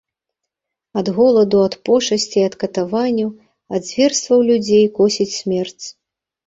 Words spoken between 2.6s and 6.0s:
катаванняў, ад зверстваў людзей косіць смерць.